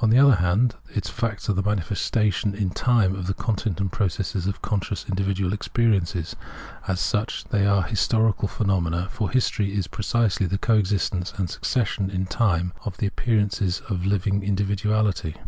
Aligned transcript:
On 0.00 0.08
the 0.08 0.18
other 0.20 0.36
hand, 0.36 0.76
its 0.94 1.10
facts 1.10 1.50
are 1.50 1.52
the 1.52 1.64
manifestations 1.64 2.54
in 2.56 2.70
time 2.70 3.12
of 3.16 3.26
the 3.26 3.34
content 3.34 3.80
and 3.80 3.90
processes 3.90 4.46
of 4.46 4.62
conscious 4.62 5.04
individual 5.08 5.52
experience: 5.52 6.14
as 6.86 7.00
such, 7.00 7.42
they 7.46 7.66
are 7.66 7.82
historical 7.82 8.46
phenomena, 8.46 9.08
for 9.10 9.28
history 9.32 9.74
is 9.74 9.88
precisely 9.88 10.46
the 10.46 10.58
co 10.58 10.76
existence 10.76 11.34
and 11.38 11.50
succession 11.50 12.08
in 12.08 12.26
time 12.26 12.72
of 12.84 12.98
the 12.98 13.06
appearances 13.08 13.80
of 13.88 14.04
a 14.06 14.08
living 14.08 14.44
individuality. 14.44 15.34